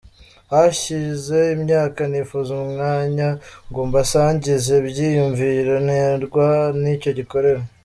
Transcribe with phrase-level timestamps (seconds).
[0.53, 3.29] Hashize imyaka nifuza umwanya
[3.69, 6.47] ngo mbasangize ibyiyumviro nterwa
[6.81, 7.61] n’icyo gikomere.